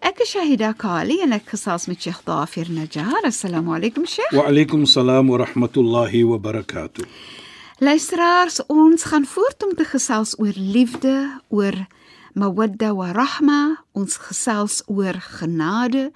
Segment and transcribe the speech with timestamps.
[0.00, 3.26] Ek is Shahida Kali en ek gesels met Sheikh Dafir Najjar.
[3.28, 4.32] Assalamu alaykum Sheikh.
[4.32, 7.04] Wa alaykum salaam wa rahmatullahi wa barakatuh.
[7.84, 11.12] Luisteraars, ons gaan voort om te gesels oor liefde,
[11.52, 11.76] oor
[12.32, 13.60] mawadda wa rahma.
[13.92, 16.08] Ons gesels oor genade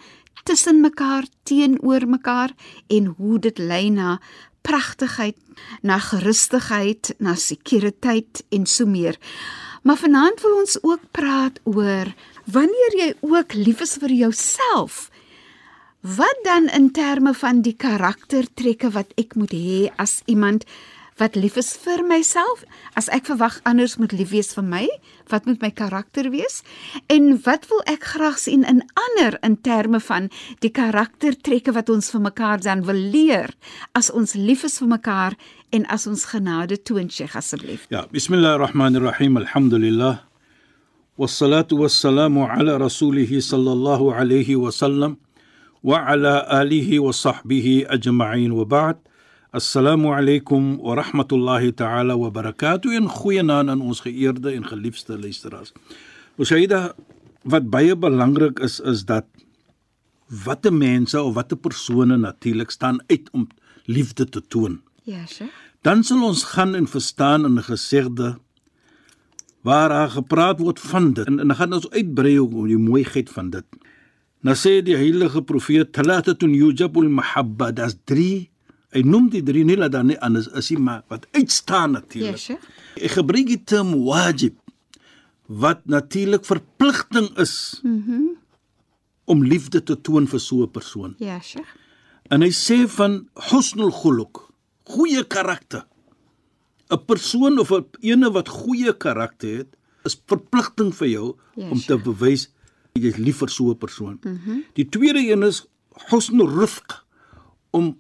[0.49, 2.57] tussen mekaar, teenoor mekaar
[2.89, 4.17] en hoe dit lei na
[4.65, 5.37] pragtigheid,
[5.85, 9.21] na gerustigheid, na sekuriteit en so meer.
[9.85, 12.09] Maar vanaand wil ons ook praat oor
[12.45, 15.11] wanneer jy ook lief is vir jouself.
[16.01, 20.65] Wat dan in terme van die karaktertrekke wat ek moet hê as iemand
[21.21, 22.65] wat lief is vir myself?
[22.97, 24.87] As ek verwag anders moet lief wees vir my,
[25.29, 26.63] wat moet my karakter wees?
[27.13, 30.31] En wat wil ek graag sien in ander in terme van
[30.65, 33.53] die karaktertrekke wat ons vir mekaar dan wil leer
[33.93, 35.37] as ons lief is vir mekaar
[35.75, 37.87] en as ons genade toon, Sheikh asseblief.
[37.91, 39.37] Ja, bismillahirrahmanirrahim.
[39.43, 40.23] Alhamdulillah.
[41.19, 45.17] Wassalatu wassalamu ala rasulih sallallahu alayhi wa sallam
[45.83, 49.03] wa ala alihi wa sahbihi ajma'in wa ba'd.
[49.51, 55.75] Assalamu alaykum wa rahmatullahi ta'ala wa barakatuh en goeienaand aan ons geëerde en geliefde luisteraars.
[56.39, 56.95] Ons dat
[57.43, 59.27] wat baie belangrik is is dat
[60.47, 63.49] watte mense of watte persone natuurlik staan uit om
[63.87, 64.81] liefde te toon.
[65.05, 65.64] Ja, Sheikh.
[65.85, 68.35] Dan sal ons gaan en verstaan in gesegde
[69.65, 73.31] waar daar gepraat word van dit en, en dan gaan ons uitbrei oor die mooiheid
[73.33, 73.65] van dit.
[74.45, 78.51] Nou sê die heilige profeet talatatun yujabul mahabba das 3
[78.95, 82.39] Hy noem die drie nie dat dan nie anders is nie, maar wat uitstaan natuurlik.
[82.39, 82.61] Yes.
[82.95, 84.55] Ek gebruik die term wajib
[85.51, 88.11] wat natuurlik verpligting is Mhm.
[88.21, 88.33] Mm
[89.27, 91.15] om liefde te toon vir so 'n persoon.
[91.19, 91.65] ja, Sheikh.
[92.29, 94.44] En hy sê van husnul khuluq,
[94.85, 95.87] goeie karakter.
[96.91, 101.81] 'n Persoon of 'n ene wat goeie karakter het, is verpligting vir jou Ja, om
[101.81, 102.49] te bewys
[102.95, 104.19] jy is lief vir so 'n persoon.
[104.23, 105.67] Mm Die tweede een is
[106.11, 107.05] husnul rifq
[107.73, 107.97] om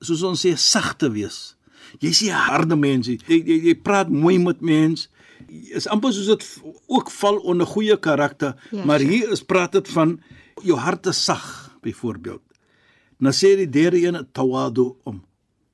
[0.00, 1.56] soos ons sê sag te wees.
[2.00, 5.08] Jy sê 'n harde mens, jy, jy jy praat mooi met mens.
[5.48, 9.88] Is amper soos dit ook val onder goeie karakter, Ja, maar hier is praat dit
[9.88, 10.20] van
[10.62, 12.42] jou hart is sag byvoorbeeld.
[13.20, 15.22] Dan sê die derde een tawadu om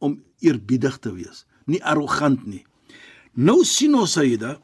[0.03, 2.65] om eerbiedig te wees, nie arrogant nie.
[3.39, 4.57] Nou sien ons Saida,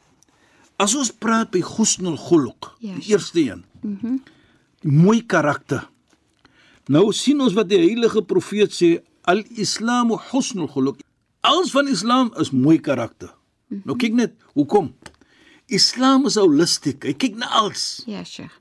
[0.79, 3.13] as ons praat by husnul khuluq, Ja, die sure.
[3.15, 3.63] eerste een.
[3.81, 4.17] Mhm.
[4.83, 5.87] Die mooi karakter.
[6.87, 11.01] Nou sien ons wat die heilige profeet sê, al-islamu husnul khuluq.
[11.41, 13.29] Alles van Islam is mooi karakter.
[13.67, 13.81] Mm -hmm.
[13.85, 14.93] Nou kyk net, hoekom?
[15.67, 17.03] Islam is holistiek.
[17.03, 18.03] Hy kyk na alles.
[18.09, 18.51] Ja, Sheikh.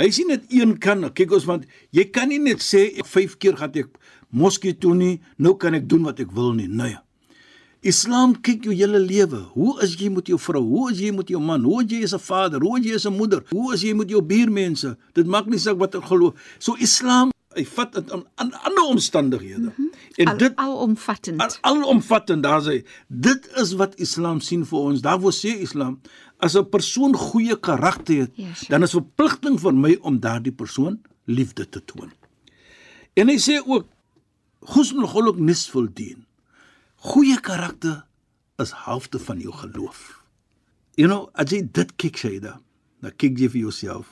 [0.00, 1.00] Hy sien net een kan.
[1.00, 3.88] Nou Kyk ons want jy kan nie net sê 5 keer gaan ek
[4.30, 6.68] moskee toe nie, nou kan ek doen wat ek wil nie.
[6.68, 6.96] Nee.
[7.82, 9.38] Islam kyk jou hele lewe.
[9.54, 10.60] Hoe is jy met jou vrou?
[10.62, 11.62] Hoe is jy met jou man?
[11.64, 12.60] Hoe is jy as 'n vader?
[12.60, 13.42] Hoe is jy as 'n moeder?
[13.50, 14.96] Hoe is jy met jou buurmense?
[15.14, 16.34] Dit maak nie saak wat ek glo.
[16.58, 19.58] So Islam, hy vat dit aan aan ander omstandighede.
[19.60, 19.90] Mm -hmm.
[20.16, 21.40] En Al, dit alomvattend.
[21.40, 25.00] al, alomvattend daar sê dit is wat Islam sien vir ons.
[25.00, 26.00] Daarvoor sê Islam
[26.38, 28.66] as 'n persoon goeie karakter het, Ja, sure.
[28.68, 32.12] dan is verpligting vir my om daardie persoon liefde te toon.
[33.14, 33.86] En hy sê ook
[34.68, 36.26] husnul khuluq nisful din.
[37.00, 38.04] Goeie karakter
[38.60, 40.20] is halfte van jou geloof.
[40.96, 42.58] You know, as jy dit kyk Shaida,
[43.00, 44.10] dan kyk jy vir jouself.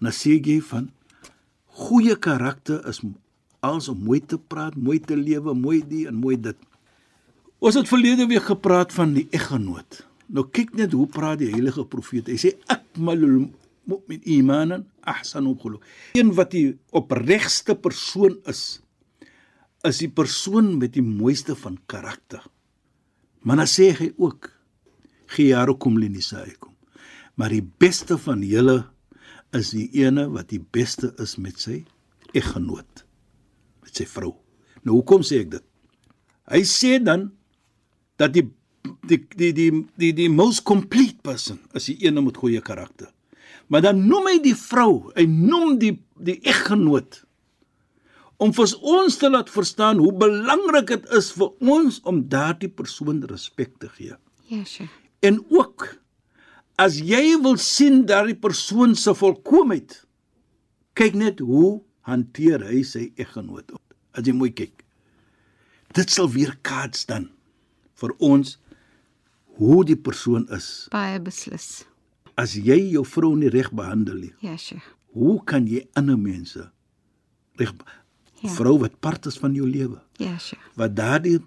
[0.00, 0.90] Dan sê jy van
[1.74, 3.00] goeie karakter is
[3.64, 6.58] als om mooi te praat, mooi te lewe, mooi die en mooi dit.
[7.64, 10.02] Ons het verlede week gepraat van die eggenoot.
[10.28, 12.28] Nou kyk net hoe praat die heilige profeet.
[12.28, 13.46] Hy sê akmalul
[13.88, 15.80] mu'min imanan ahsanu khuluq.
[16.16, 18.83] Een wat die opregste persoon is,
[19.84, 22.42] is die persoon met die mooiste van karakter.
[23.44, 24.48] Maar dan sê hy ook
[25.34, 26.72] khiyarukum linisaikum.
[27.36, 28.84] Maar die beste van julle
[29.54, 31.82] is die ene wat die beste is met sy
[32.34, 33.04] eggenoot,
[33.84, 34.32] met sy vrou.
[34.84, 35.66] Nou hoekom sê ek dit?
[36.50, 37.30] Hy sê dan
[38.20, 38.46] dat die
[39.08, 39.70] die die die
[40.00, 43.10] die die most complete person is die een met goeie karakter.
[43.68, 47.23] Maar dan noem hy die vrou, hy noem die die eggenoot
[48.44, 53.22] om vir ons te laat verstaan hoe belangrik dit is vir ons om daardie persoon
[53.30, 54.16] respek te gee.
[54.52, 54.92] Ja, Sheikh.
[55.24, 55.86] En ook
[56.76, 59.94] as jy wil sien daardie persoon se volkomheid,
[60.98, 63.72] kyk net hoe hanteer hy sy eggenoot.
[64.14, 64.82] As jy mooi kyk.
[65.94, 67.30] Dit sal weer kaats dan
[68.02, 68.56] vir ons
[69.56, 70.88] hoe die persoon is.
[70.92, 71.84] Baie beslis.
[72.36, 74.82] As jy jou vrou nie reg behandel nie, Ja, Sheikh.
[75.14, 76.66] hoe kan jy ander mense
[77.58, 77.70] reg
[78.44, 78.52] Ja.
[78.58, 80.02] vrou wat part is van jou lewe?
[80.20, 80.62] Ja, Sheikh.
[80.76, 81.38] wat daardie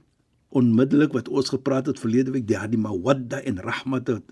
[0.50, 4.24] onmiddellik wat ons gepraat het verlede week daardie mawadda en rahmat wat,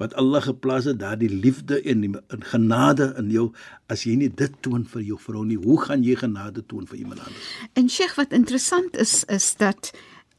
[0.00, 3.52] wat Allah geplaas het daardie liefde en die en genade in jou
[3.92, 6.98] as jy nie dit toon vir jou vrou nie hoe gaan jy genade toon vir
[7.04, 9.92] iemand anders En Sheikh wat interessant is is dat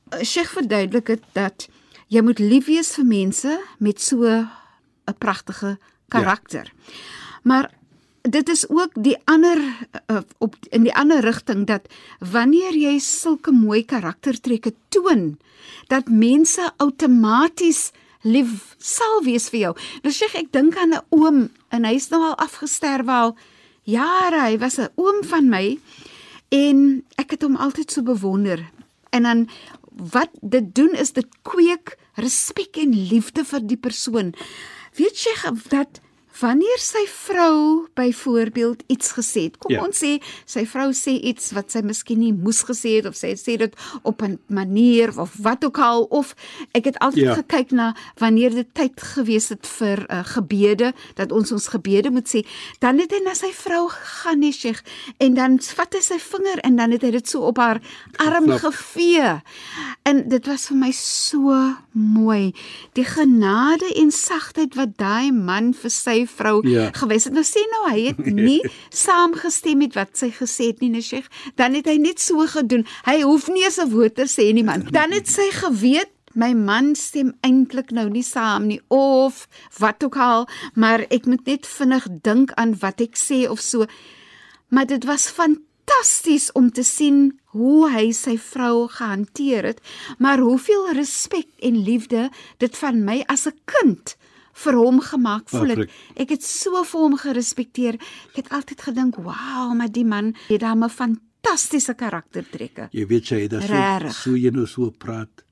[0.10, 1.70] eh, Sheikh verduidelik dit dat
[2.08, 5.78] jy moet lief wees vir mense met so 'n pragtige
[6.08, 6.66] karakter.
[6.66, 6.94] Ja.
[7.44, 7.72] Maar
[8.22, 9.60] dit is ook die ander
[10.12, 11.88] uh, op in die ander rigting dat
[12.20, 15.38] wanneer jy sulke mooi karaktertrekke toon
[15.88, 19.74] dat mense outomaties lief sal wees vir jou.
[20.04, 23.38] Nou sê ek dink aan 'n oom en hy's nou al afgesterwe al
[23.84, 24.42] jare.
[24.52, 25.80] Hy was 'n oom van my
[26.50, 28.60] en ek het hom altyd so bewonder.
[29.12, 29.50] En dan
[29.92, 34.34] wat dit doen is dit kweek respek en liefde vir die persoon.
[34.96, 36.02] Weet jy dat
[36.40, 39.84] wanneer sy vrou byvoorbeeld iets gesê het, kom Ja.
[39.86, 43.34] ons sê sy vrou sê iets wat sy miskien nie moes gesê het of sy
[43.36, 46.36] sê dit op 'n manier of wat ook al of
[46.74, 47.34] ek het altyd Ja.
[47.36, 52.28] gekyk na wanneer dit tyd gewees het vir uh, gebede dat ons ons gebede moet
[52.28, 52.46] sê
[52.80, 54.82] dan het hy na sy vrou gegaan nee Sheikh
[55.18, 57.82] en dan vat hy sy vinger en dan het hy dit so op haar
[58.18, 58.74] arm Geklap.
[58.74, 59.42] gevee
[60.04, 62.54] en dit was vir my so mooi.
[62.94, 66.90] Die genade en sagtheid wat daai man vir sy vrou Ja.
[66.94, 67.34] gewys het.
[67.34, 71.28] Nou sê nou hy het nie saamgestem met wat sy gesê het nie nee Sheikh
[71.56, 72.86] dan het hy net so gedoen.
[73.06, 74.88] Hy hoef nie eens 'n woord te sê nie man.
[74.92, 79.48] Dan het sy geweet my man stem eintlik nou nie saam nie of
[79.80, 83.86] wat ook al maar ek moet net vinnig dink aan wat ek sê of so.
[84.70, 85.66] Maar dit was fantasties
[86.54, 89.82] om te sien hoe hy sy vrou gehanteer het
[90.18, 94.16] maar hoeveel respek en liefde dit van my as 'n kind
[94.60, 95.90] vir hom gemaak voel het.
[96.16, 97.96] Ek het so vir hom gerespekteer.
[98.32, 103.28] Ek het altyd gedink, "Wow, maar die man het dan 'n fantastiese karaktertrekke." jy weet
[103.28, 104.14] jy dat so, Rarig.
[104.14, 105.44] so jy nou so praat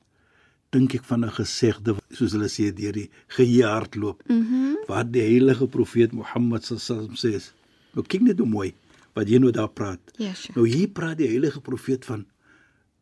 [0.72, 4.75] dink ek van 'n gesegde soos hulle sê deur die geheue hardloop mm -hmm.
[4.88, 7.42] waar die heilige profeet Mohammed sallam sê
[7.94, 8.74] nou kyk net hoe mooi
[9.18, 10.54] wat jy nou daar praat Ja, sure.
[10.60, 12.25] nou hier praat die heilige profeet van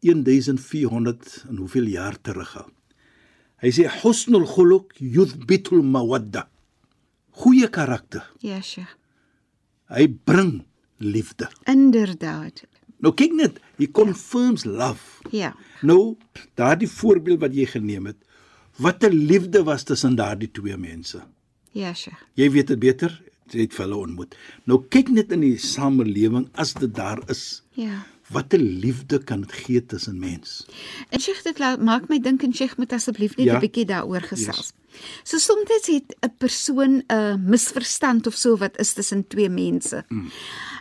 [0.05, 2.69] 1400 en hoeveel jaar terug al
[3.63, 6.45] hy sê husnul khuluq yuthbitul mawadda
[7.41, 8.87] goeie karakter Ja, sure.
[9.91, 10.63] hy bring
[10.99, 12.63] liefde Inderdaad.
[13.03, 15.53] nou kyk net he confirms love Ja.
[15.81, 16.15] Nou,
[16.55, 18.17] daardie voorbeeld wat jy geneem het,
[18.79, 21.21] wat 'n liefde was tussen daardie twee mense.
[21.71, 22.15] Ja, sure.
[22.35, 23.21] Jy weet dit beter,
[23.51, 24.35] het hulle ontmoet.
[24.63, 27.63] Nou kyk net in die samelewing as dit daar is.
[27.71, 28.05] Ja.
[28.29, 30.65] Wat 'n liefde kan dit gee tussen mens.
[31.09, 33.59] En Sheikh dit laat maak my dink en Sheikh moet asseblief net 'n Ja.
[33.59, 34.73] bietjie daaroor gesels.
[35.23, 40.03] So soms het 'n persoon 'n misverstand of so wat is tussen twee mense.
[40.09, 40.29] Mm.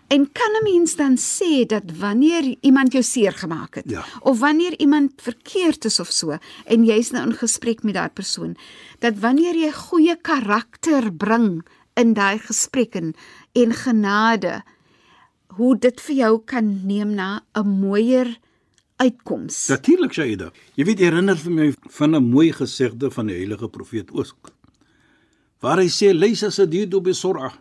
[0.09, 4.05] En kan 'n mens dan sê dat wanneer iemand jou seer gemaak het Ja.
[4.21, 8.57] of wanneer iemand verkeerd is of so en jy's nou in gesprek met daai persoon
[8.99, 11.63] dat wanneer jy goeie karakter bring
[12.01, 13.15] in daai gesprek en,
[13.55, 14.63] en genade
[15.55, 18.39] hoe dit vir jou kan neem na 'n mooier
[18.97, 19.69] uitkoms.
[19.69, 20.53] Natuurlik, Shaida.
[20.75, 24.51] Jy weet herinner vir my van 'n mooi gesegde van die heilige profeet ook.
[25.61, 27.53] Waar hy sê: "Laysa sadidu bi sur'a,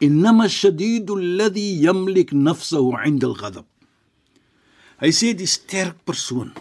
[0.00, 3.66] innama shadidu alladhi yamlik nafsahu 'inda al-ghadab."
[5.00, 6.52] Hy sê die sterk persoon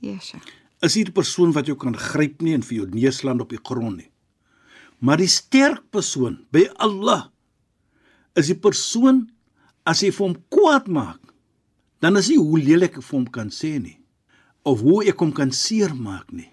[0.00, 0.44] Ja, Sheikh.
[0.82, 3.58] is nie die persoon wat jou kan gryp nie en vir jou neerslaan op die
[3.62, 4.10] grond nie.
[4.98, 7.28] Maar die sterk persoon by Allah
[8.38, 9.26] is die persoon
[9.88, 11.20] as jy vir hom kwaad maak,
[12.02, 13.96] dan is nie hoe lelik ek vir hom kan sê nie
[14.68, 16.50] of hoe ek hom kan seermaak nie.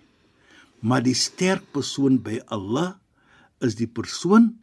[0.85, 2.93] Maar die sterk persoon by Allah
[3.65, 4.53] is die persoon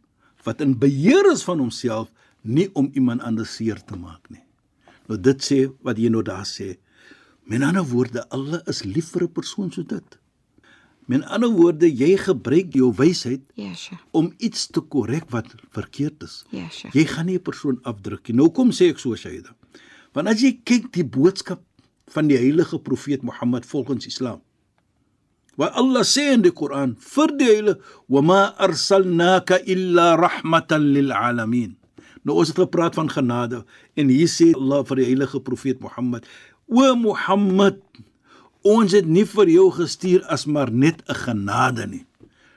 [0.47, 2.09] wat in beheer is van homself,
[2.41, 4.41] nie om iemand anders seer te maak nie.
[5.07, 6.73] Nou dit sê wat jy nou daar sê.
[7.47, 10.19] Met ander woorde, Allah is lief vir 'n persoon so dit.
[11.07, 13.99] Met ander woorde, jy gebruik jou wysheid Ja, Sheikh.
[14.11, 15.45] om iets te korrek wat
[15.75, 16.45] verkeerd is.
[16.49, 16.93] Ja, Sheikh.
[16.95, 18.35] Jy gaan nie 'n persoon afdruk nie.
[18.37, 19.55] Nou kom sê ek so Shaida.
[20.13, 21.61] Want as jy kyk die boodskap
[22.07, 24.41] van die heilige profeet Mohammed volgens Islam.
[25.57, 27.79] Waar Allah sê in die Koran vir die heilige
[28.09, 31.75] wa ma arsalnaka illa rahmatan lil alamin.
[32.23, 36.25] Nou ons het gepraat van genade en hier sê Allah vir die heilige profeet Mohammed:
[36.67, 37.81] "O Mohammed,
[38.63, 42.05] ons het nie vir jou gestuur as maar net 'n genade nie."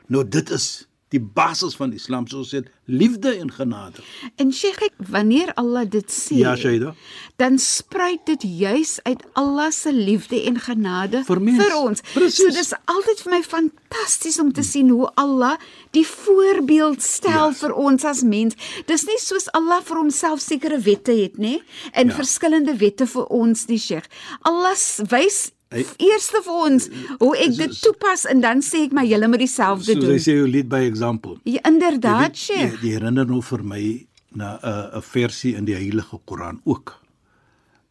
[0.09, 4.03] Nou dit is die basis van Islam soos dit liefde en genade.
[4.37, 6.95] En Sheikh, wanneer Allah dit sê, Ja, Shaida.
[7.37, 11.65] dan spruit dit juis uit Allah se liefde en genade Vir mens.
[11.65, 12.01] vir ons.
[12.13, 12.35] Precies.
[12.37, 15.57] So dis altyd vir my fantasties om te sien hoe Allah
[15.93, 17.53] die voorbeeld stel Ja.
[17.53, 18.55] vir ons as mens.
[18.87, 21.61] Dis nie soos Allah vir homself sekere wette het, nê?
[21.93, 22.15] En Ja.
[22.15, 24.07] verskillende wette vir ons nie, Sheikh.
[24.43, 24.75] Allah
[25.09, 26.85] wys Eers vir ons
[27.19, 30.19] hoe ek dit toepas en dan sê ek maar julle moet dieselfde Soos hy doen.
[30.23, 31.37] sê you lead by example.
[31.45, 32.83] Ja, inderdaad, Jy Sheikh.
[32.83, 36.95] jy herinner nou vir my na 'n 'n versie in die Heilige Koran ook.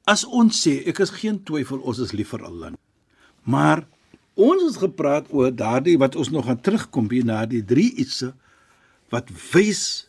[0.08, 2.70] As ons sê ek is geen twyfel ons is lief vir Allah.
[2.70, 2.78] nie.
[3.44, 3.86] Maar
[4.36, 8.34] ons het gepraat oor daardie wat ons nog gaan terugkom hier na die drie ietsse
[9.12, 10.08] wat wys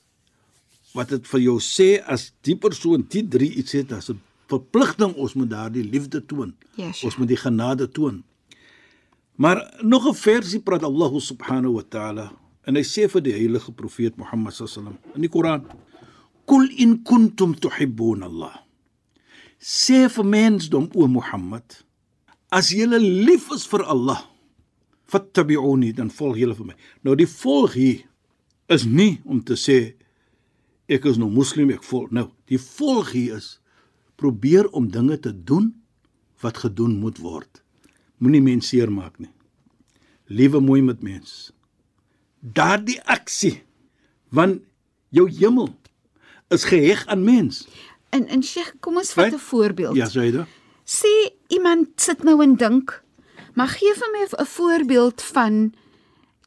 [0.94, 5.14] wat dit vir jou sê as die persoon die drie iets het as 'n verpligting
[5.14, 6.54] ons moet daardie liefde toon.
[6.74, 7.04] Ja, Sheikh.
[7.04, 8.22] ons moet die genade toon.
[9.36, 12.32] Maar nog 'n versie praat Allah subhanahu wa ta'ala
[12.64, 15.66] en hy sê vir die heilige profeet Mohammed sallam in die Koran:
[16.46, 18.62] "Kul in kuntum tuhibbun Allah."
[19.60, 21.84] Sê vir mensdom o Mohammed,
[22.50, 24.24] as julle lief is vir Allah,
[25.06, 26.74] fattabi'uni dan volg julle vir my.
[27.02, 28.04] Nou die volg hier
[28.68, 29.94] is nie om te sê
[30.88, 32.10] ek is nou moslim, ek volg.
[32.14, 33.58] Nou, die volg hier is
[34.16, 35.70] probeer om dinge te doen
[36.40, 37.62] wat gedoen moet word.
[38.18, 39.30] Moenie mense seermaak nie.
[40.26, 41.52] Lewe mooi met mense.
[42.40, 43.62] Daardie aksie
[44.28, 44.62] want
[45.14, 45.70] jou hemel
[46.48, 47.66] is geheg aan mens.
[48.10, 49.32] En en Sheikh, kom ons vat?
[49.32, 49.96] 'n voorbeeld.
[49.96, 50.46] Ja, Saida.
[50.84, 53.02] Sê iemand sit nou en dink,
[53.54, 55.74] maar gee vir my 'n voorbeeld van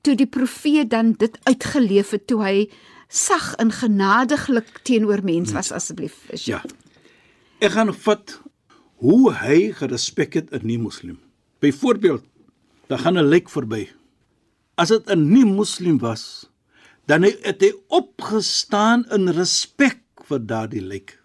[0.01, 2.69] toe die profeet dan dit uitgeleef het toe hy
[3.07, 6.29] sag en genadiglik teenoor mens was asseblief.
[6.29, 6.63] Is Ja.
[7.59, 8.37] Ek gaan vat
[9.03, 11.19] hoe hy gerespek het 'n nie-moslim.
[11.59, 12.23] Byvoorbeeld,
[12.87, 13.89] daar gaan 'n lijk verby.
[14.75, 16.49] As dit 'n nie-moslim was,
[17.05, 21.21] dan het hy opgestaan in respek vir daardie lijk.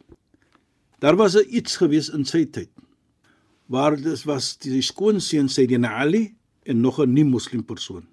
[0.99, 2.71] Daar was 'n iets gewees in sy tyd
[3.67, 8.07] waar dit was die skoonseun Sayyidina Ali en nog 'n nie-moslim persoon.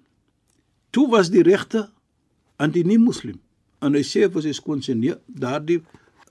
[0.90, 1.90] Toe was die regte
[2.56, 3.40] aan die nie-moslim.
[3.80, 5.82] En hy sê vir sy skoonseun, nee, daardie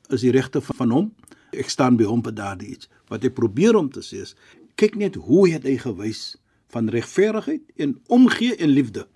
[0.10, 1.14] is die regte van hom.
[1.52, 2.90] Ek staan by hom vir daardie iets.
[3.12, 4.36] Wat hy probeer om te sê is,
[4.80, 6.36] kyk net hoe het hy gewys
[6.72, 9.08] van regverdigheid en omgee en liefde.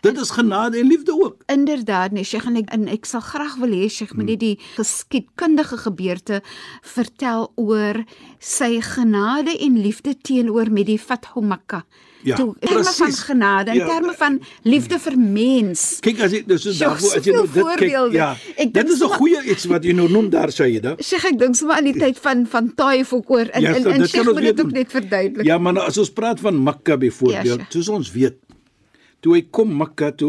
[0.00, 1.42] Dit is genade en liefde ook.
[1.46, 4.56] Inderdaad, nee, Sheikh en ek en ek sal graag wil hê Sheikh moet net die
[4.76, 6.42] geskiedkundige gebeurte
[6.82, 8.02] vertel oor
[8.38, 11.86] sy genade en liefde teenoor met die Fathu Makkah.
[12.26, 13.20] Ja, Toe in terme van presies.
[13.22, 13.86] genade, in Ja.
[13.86, 15.98] terme van liefde vir mens.
[16.02, 18.32] Kyk as jy dis so daarvoor as jy nou dit kyk, ja.
[18.58, 21.04] Ek Dit is 'n goeie iets wat jy nou noem daar sê jy dit.
[21.04, 23.78] Sheikh, ek dink sommer aan die tyd van van Taif ook oor en Ja, so
[23.90, 25.46] Sheikh kan ons moet dit ook net verduidelik.
[25.46, 28.34] Ja, maar nou, as ons praat van Mekka byvoorbeeld, Ja, ja, soos ons weet,
[29.20, 30.28] toe hy kom Mekka toe,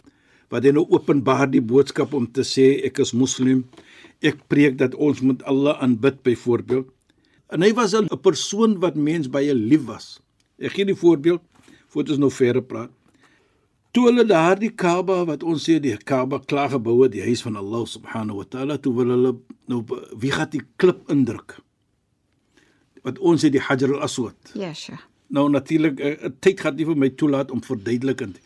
[0.50, 3.66] wat hy nou openbaar die boodskap om te sê ek is moslim,
[4.22, 6.86] ek preek dat ons moet Allah aanbid byvoorbeeld.
[7.50, 10.20] En hy was 'n 'n persoon wat mens baie lief was.
[10.60, 11.42] Ek gee die voorbeeld
[11.94, 12.94] voordat ons nou verder praat.
[13.96, 17.56] Toe hulle daardie Kaaba wat ons sê die Kaaba klaar gebou het, die huis van
[17.58, 19.32] Allah subhanahu wa taala, toe wil hulle
[19.72, 19.80] nou
[20.22, 21.56] wie gaan die klip indruk?
[23.08, 24.52] Wat ons sê die Hajar al-Aswad.
[24.60, 25.02] Ja, Sheikh.
[25.34, 28.38] Nou natuurlik, uh, tyd gaan nie vir my toelaat om verduidelikend.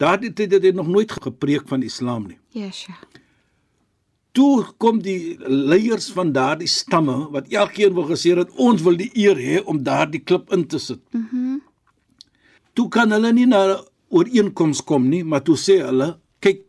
[0.00, 2.40] Daardie tyd het hy nog nooit gepreek van Islam nie.
[2.56, 3.22] Ja, Sheikh.
[4.36, 9.12] Toe kom die leiers van daardie stamme wat elkeen wil gesê het ons wil die
[9.14, 11.00] eer hê om daardie klip in te sit.
[11.14, 11.46] Mhm.
[11.46, 11.62] Mm
[12.76, 13.62] toe kan hulle nie na
[14.14, 16.12] ooreenkoms kom nie, maar toe sê hulle,
[16.44, 16.62] kyk,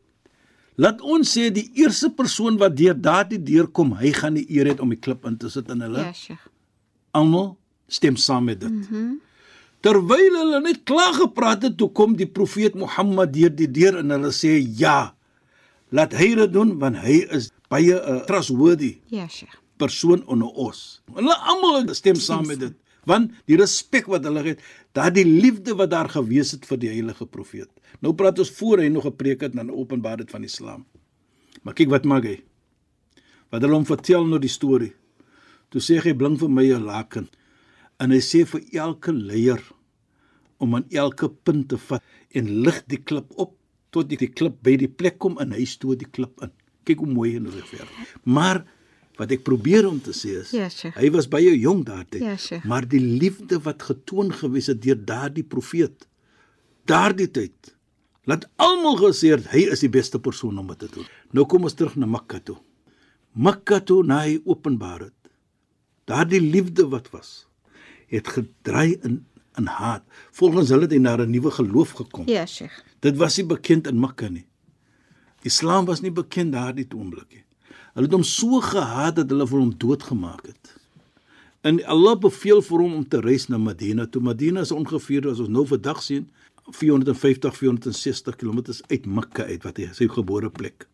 [0.81, 4.71] laat ons sê die eerste persoon wat deur daardie deur kom, hy gaan die eer
[4.71, 6.07] hê om die klip in te sit in hulle.
[6.07, 6.47] Ja, Sheikh.
[7.17, 7.55] almal
[7.89, 8.69] stem saam met dit.
[8.71, 9.19] Mm -hmm.
[9.81, 14.09] Terwyl hulle net klaar gepraat het, toe kom die profeet Mohammed deur die deur en
[14.09, 15.13] hulle sê ja.
[15.89, 19.55] Laat hy dit doen want hy is baie 'n uh, trustworthy Ja, Sheikh.
[19.77, 21.01] persoon onder ons.
[21.13, 22.73] Hulle almal stem saam met dit
[23.07, 24.61] want die respek wat hulle het,
[24.97, 27.71] daardie liefde wat daar gewees het vir die heilige profeet.
[28.03, 30.85] Nou praat ons voor hy nog gepreek het dan openbaar dit van Islam.
[31.63, 32.37] Maar kyk wat maak hy.
[33.51, 34.93] Wat hulle hom vertel nou die storie.
[35.71, 37.27] Toe sê hy blink vir my 'n laken
[37.99, 39.63] en hy sê vir elke leier
[40.57, 43.55] om aan elke punt te vat en lig die klip op
[43.91, 46.51] tot die, die klip by die plek kom en hy stoot die klip in.
[46.87, 48.15] Kyk hoe mooi en regverdig.
[48.23, 48.63] Maar
[49.17, 50.95] wat ek probeer om te sê is Ja, Sheikh.
[50.97, 52.21] hy was baie jonk daardie.
[52.23, 52.63] Ja, Sheikh.
[52.65, 56.07] maar die liefde wat getoon gewees het deur daardie profeet
[56.85, 57.75] daardie tyd
[58.27, 61.05] laat almal gesê het hy is die beste persoon om dit te doen.
[61.31, 62.57] Nou kom ons terug na Mekka toe.
[63.33, 65.13] Mekka toe na hy openbaar het.
[66.07, 67.47] Daardie liefde wat was,
[68.07, 69.25] het gedraai in
[69.57, 70.03] in haat.
[70.31, 72.27] Volgens hulle het hy na 'n nuwe geloof gekom.
[72.27, 72.83] Ja, Sheikh.
[72.99, 74.45] Dit was nie bekend in Mekka nie.
[75.43, 77.43] Islam was nie bekend daardie oomblik nie.
[77.97, 80.73] Hulle het hom so gehaat dat hulle vir hom doodgemaak het.
[81.65, 84.05] En Allah beveel vir hom om te reis na Madina.
[84.05, 86.27] Toe Madina is ongeveer as ons nou vandag sien
[86.77, 88.59] 450 460 km
[88.91, 90.85] uit Mekka uit wat hy sy gebore plek.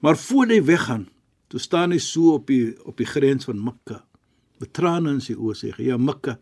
[0.00, 1.04] Maar voor hy weggaan,
[1.52, 4.00] toe staan hy so op die op die grens van Mekka.
[4.64, 6.38] Met trane in sy oë sê hy: "Ja Mekka,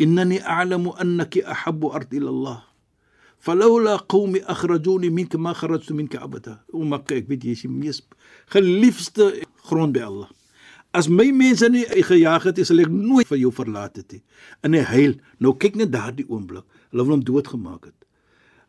[0.00, 2.69] innani a'lamu annaki ahabbu ard ila Allah."
[3.40, 6.60] Falaula qaumi akhrajuni minka ma kharajtu minka abada.
[6.72, 8.02] O Makka, ek weet jy is die mees
[8.52, 9.30] geliefde
[9.64, 10.28] grond by Allah.
[10.92, 14.22] As my mense nie gejaag het, sal ek nooit vir jou verlaat het nie.
[14.64, 15.14] In 'n huil.
[15.38, 16.64] Nou kyk net daardie oomblik.
[16.90, 17.98] Hulle wil hom doodgemaak het.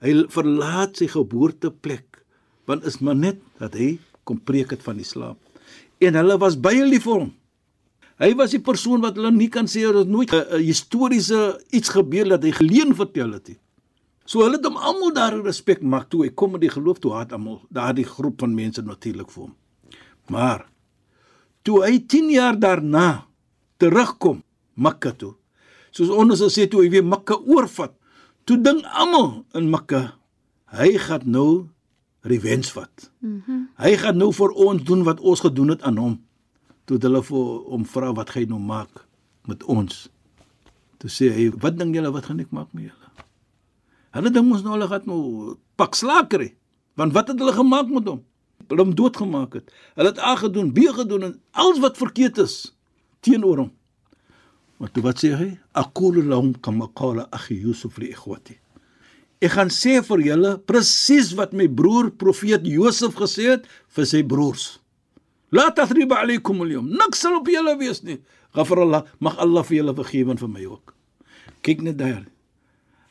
[0.02, 2.24] Hy verlaat sy geboorteplek
[2.66, 5.38] want is maar net dat hy kom preek het van die slaap.
[6.00, 7.34] En hulle was baie lief vir hom.
[8.22, 12.30] Hy was die persoon wat hulle nie kan sê dat nooit 'n historiese iets gebeur
[12.30, 13.60] dat hy geleen vertel het nie.
[14.26, 17.14] So hulle het hom almal daar respek maak toe hy kom met die geloof toe
[17.16, 19.56] haat almal daardie groep van mense natuurlik vir hom.
[20.30, 20.66] Maar
[21.66, 23.26] toe hy 10 jaar daarna
[23.82, 24.44] terugkom
[24.82, 25.34] Mekka toe.
[25.92, 27.94] Soos ons sal sê toe hy weer Mekka oorvat,
[28.48, 30.14] toe ding almal in Mekka
[30.72, 31.68] hy gaan nou
[32.24, 33.12] revenge vat.
[33.20, 33.42] Mhm.
[33.48, 36.16] Mm hy gaan nou vir ons doen wat ons gedoen het aan hom.
[36.86, 39.08] Toe hulle vir hom vra wat gaan hy nou maak
[39.50, 40.10] met ons?
[41.02, 43.01] Toe sê hy, "Wat dink julle wat gaan ek maak met julle?"
[44.16, 46.50] Hulle dink mos nou hulle gaan nou pak slaker hê.
[47.00, 48.24] Want wat het hulle gemaak met hom?
[48.68, 49.72] Hulle hom doodgemaak het.
[50.00, 52.58] Hulle het A gedoen, B gedoen en alles wat verkeerd is
[53.24, 53.72] teenoor hom.
[54.82, 55.50] Maar toe wat sê hy?
[55.78, 58.58] Aqulu lahum kama qala akhi Yusuf li ikhwati.
[59.42, 64.22] Ek gaan sê vir julle presies wat my broer profeet Josef gesê het vir sy
[64.26, 64.66] broers.
[65.52, 66.90] La tathriba alaykum al-yawm.
[66.90, 68.20] Niks sal op julle wees nie.
[68.56, 70.94] Ghafar Allah, mag Allah vir julle vergewe en vir my ook.
[71.66, 72.24] Kyk net daar.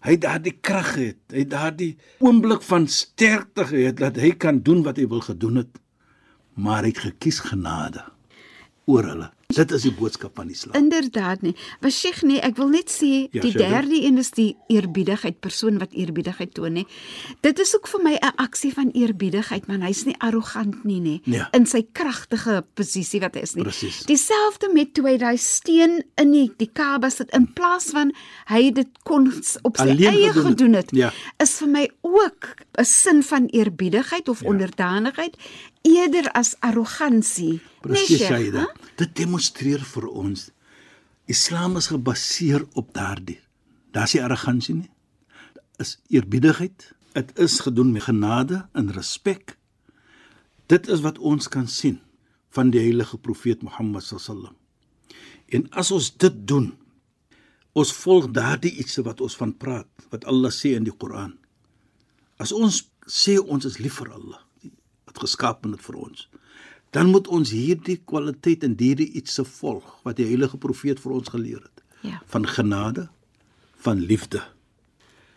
[0.01, 1.21] Hy het daardie krag gehad.
[1.33, 1.91] Hy het daardie
[2.25, 5.81] oomblik van sterkte gehad dat hy kan doen wat hy wil gedoen het.
[6.57, 8.05] Maar hy het gekies genade
[8.91, 9.29] oor hulle.
[9.51, 10.75] Dit is die boodskap van Islam.
[10.79, 11.55] Inderdaad nie.
[11.83, 15.41] Was Sheikh nee, ek wil net sê Ja, die sê derde een is die eerbiedigheid,
[15.43, 16.85] persoon wat eerbiedigheid toon nê.
[17.43, 19.83] Dit is ook vir my 'n aksie van eerbiedigheid, man.
[19.83, 21.49] Hy's nie arrogant nie nê Ja.
[21.53, 23.65] in sy kragtige posisie wat hy is nie.
[23.65, 24.05] Presies.
[24.07, 28.13] Dieselfde met toe hy daai steen in die, die Kaaba sit in plaas van
[28.47, 29.33] hy dit kon
[29.63, 30.47] op sy Alleen eie gedoen het.
[30.47, 31.13] gedoen het, Ja.
[31.39, 34.49] is vir my ook 'n sin van eerbiedigheid of Ja.
[34.49, 35.37] onderdanigheid
[35.87, 37.61] eerder as arrogansie.
[37.85, 38.51] Presies jy hè?
[38.57, 38.89] dit.
[39.01, 40.49] Dit demonstreer vir ons
[41.31, 43.39] Islam is gebaseer op daardie.
[43.95, 44.91] Daar's nie arrogansie nie.
[45.79, 46.91] Is eerbiedigheid.
[47.15, 49.57] Dit is gedoen met genade en respek.
[50.67, 52.01] Dit is wat ons kan sien
[52.51, 54.57] van die heilige profeet Mohammed sallam.
[55.51, 56.73] En as ons dit doen,
[57.73, 61.37] ons volg daardie iets wat ons van praat, wat Allah sê in die Koran.
[62.39, 64.43] As ons sê ons is lief vir Allah,
[65.11, 66.29] wat geskaap het vir ons,
[66.95, 71.19] dan moet ons hierdie kwaliteit en hierdie iets se volg wat die heilige profeet vir
[71.19, 71.85] ons geleer het.
[72.07, 72.23] Ja.
[72.33, 73.09] Van genade,
[73.85, 74.43] van liefde.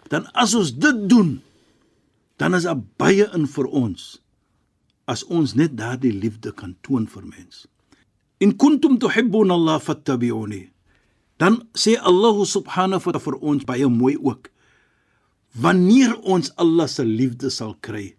[0.10, 1.42] Dan as ons dit doen,
[2.42, 4.18] dan is daar baie in vir ons
[5.10, 7.66] as ons net daardie liefde kan toon vir mens.
[8.40, 10.70] In kuntum tuhibbuna Allah fattabi'uni.
[11.38, 14.48] Dan sê Allah subhanahu wa ta'ala vir ons baie mooi ook.
[15.60, 18.16] Wanneer ons Allah se liefde sal kry,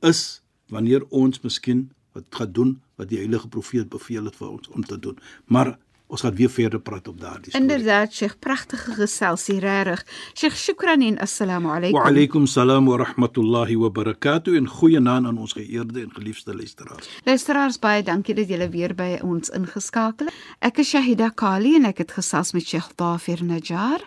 [0.00, 0.40] is
[0.70, 4.82] wanneer ons miskien wat gaan doen wat die heilige profeet beveel het vir ons om
[4.84, 5.18] te doen.
[5.46, 5.76] Maar
[6.10, 7.60] ons gaan weer verder praat op daardie storie.
[7.68, 10.02] Inderdaad, Sheikh, pragtige geselsie regtig.
[10.34, 12.00] Sheikh, shukran en assalamu Wa alaykum.
[12.06, 17.08] alaykum salaam wa rahmatullahi wa barakatuh en goeie naam aan ons geëerde en geliefde luisteraars.
[17.24, 20.34] Luisteraars, baie dankie dat julle weer by ons ingeskakel het.
[20.58, 24.02] Ek is Shahida Kali en ek het gesels met Sheikh Dafir Najjar.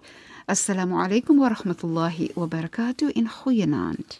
[0.45, 4.19] Assalamu alaykum wa rahmatullahi wa barakatuh en goeienaand.